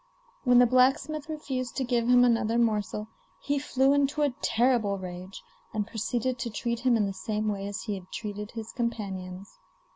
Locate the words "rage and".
4.97-5.85